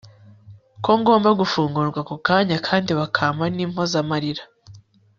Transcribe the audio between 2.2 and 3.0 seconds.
kanya kandi